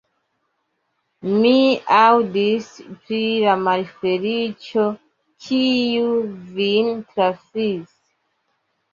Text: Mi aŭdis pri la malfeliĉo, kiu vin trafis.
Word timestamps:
Mi 1.41 1.57
aŭdis 1.97 2.69
pri 2.93 3.19
la 3.43 3.53
malfeliĉo, 3.65 4.85
kiu 5.47 6.07
vin 6.55 6.89
trafis. 7.11 7.93